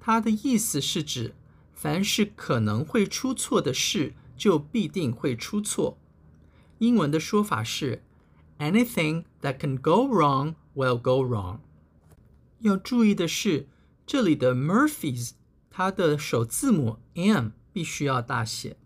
[0.00, 1.34] 它的意思是指。
[1.72, 5.96] 凡是可能会出错的事，就必定会出错。
[6.78, 8.02] 英文的说法是
[8.58, 11.60] ：Anything that can go wrong will go wrong。
[12.58, 13.68] 要注意的是，
[14.04, 15.30] 这里的 Murphy's
[15.70, 18.76] 它的首字母 M 必须要大写。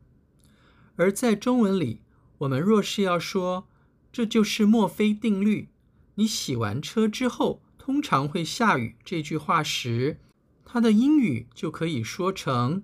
[0.96, 2.02] 而在中文里，
[2.36, 3.66] 我们若是要说
[4.12, 5.70] 这就是墨菲定律，
[6.16, 10.19] 你洗完车之后通常会下雨这句话时，
[10.65, 12.83] 它的英语就可以说成：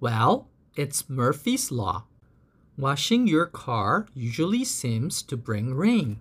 [0.00, 2.04] Well, it's Murphy's law.
[2.78, 6.18] Washing your car usually seems to bring rain.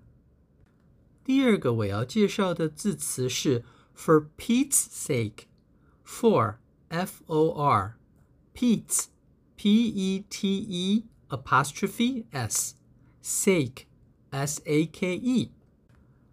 [1.23, 3.63] 第二个我要介绍的字词是
[3.95, 5.45] for Pete's sake.
[6.05, 6.57] For,
[6.89, 7.95] F-O-R,
[8.53, 9.05] Pete's,
[9.55, 12.75] P-E-T-E, apostrophe S,
[13.21, 13.87] sake,
[14.29, 15.51] S-A-K-E.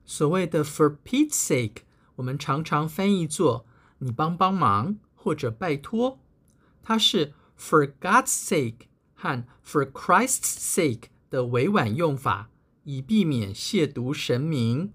[0.08, 1.81] 所谓的 for Pete's sake，
[2.16, 3.67] 我们常常翻译作
[4.00, 6.19] 你帮帮忙，或者拜托，
[6.81, 12.49] 它是 for God's sake 和 for Christ's sake 的委婉用法，
[12.86, 14.93] 以避免亵渎神明。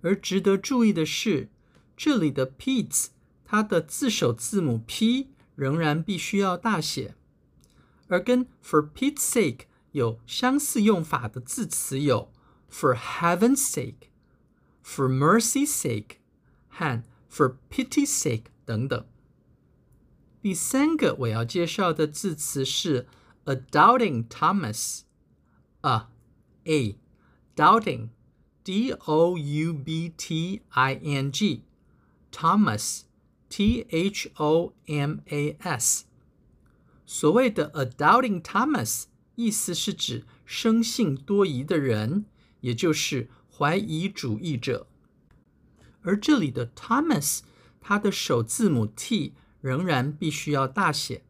[0.00, 1.50] 而值得注意的是，
[1.94, 3.08] 这里的 Pete's
[3.44, 7.14] 它的字首字母 P 仍然必须要大写，
[8.08, 12.32] 而跟 for Pete's sake 有相似用法的字词有
[12.75, 16.19] for heaven's sake、for mercy's sake
[16.69, 19.05] 和 For pity's sake，等等。
[20.41, 23.07] 第三个我要介绍的字词是
[23.45, 26.07] a doubting Thomas。a
[26.65, 26.97] a
[27.55, 31.63] doubting，d o u b t i n g
[32.31, 33.03] Thomas
[33.47, 36.05] t h o m a s。
[37.05, 39.05] 所谓的 a doubting Thomas，
[39.35, 42.25] 意思是指生性多疑的人，
[42.60, 44.86] 也就是怀疑主义者。
[46.02, 47.40] 而这里的 Thomas，
[47.80, 51.24] 它的首字母 T 仍然必须要大写。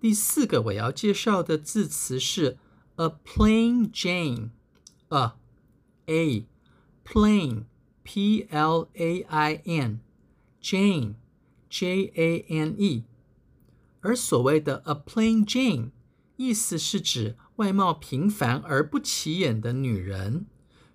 [0.00, 2.58] 第四个我要介绍的字词是
[2.96, 5.32] a plain Jane，a
[6.06, 6.46] a
[7.04, 7.64] plain
[8.02, 10.00] p l a i n
[10.60, 11.14] Jane
[11.70, 13.04] j a n e。
[14.00, 15.90] 而所谓的 a plain Jane，
[16.36, 20.46] 意思是指外貌平凡而不起眼的女人。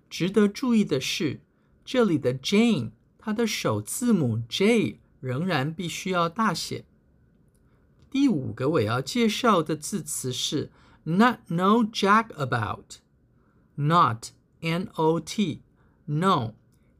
[0.10, 1.42] 值得注意的是，
[1.84, 6.86] 这里的 Jane，她的首字母 J 仍然必须要大写。
[8.10, 10.72] 第五个我要介绍的字词是
[11.04, 14.30] not know jack about，not
[14.62, 15.62] n o t
[16.08, 16.54] know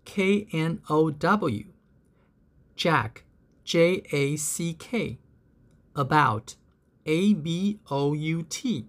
[0.04, 1.66] k n o w
[2.76, 3.12] jack
[3.64, 5.18] j a c k
[5.94, 6.56] about
[7.06, 8.88] a b o u t。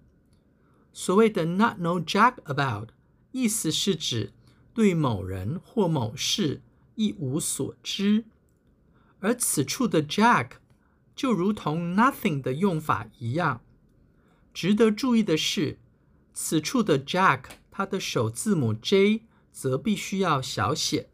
[1.01, 2.89] 所谓的 not know jack about，
[3.31, 4.33] 意思是指。
[4.73, 6.61] 对某人或某事
[6.95, 8.25] 一无所知，
[9.19, 10.51] 而此处的 Jack
[11.15, 13.61] 就如同 nothing 的用法一样。
[14.53, 15.79] 值得注意的是，
[16.33, 19.23] 此处的 Jack 它的首字母 J
[19.53, 21.09] 则必须要小写。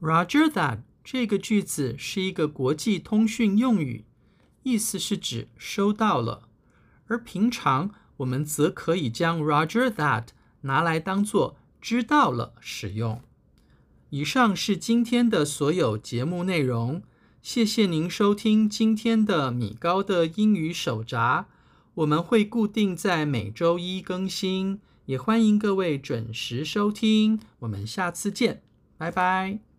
[0.00, 4.04] Roger that 这个句子是一个国际通讯用语，
[4.62, 6.48] 意思是指收到了，
[7.06, 7.90] 而平常。
[8.18, 10.26] 我们则可以将 Roger that
[10.62, 13.22] 拿来当做知道了使用。
[14.10, 17.02] 以上是今天的所有节目内容，
[17.40, 21.46] 谢谢您收听今天的米高的英语手札。
[21.94, 27.40] 我们会固定在每周一更新，也欢迎各位准时收听。
[27.60, 28.62] 我们下次见，
[28.98, 29.69] 拜拜。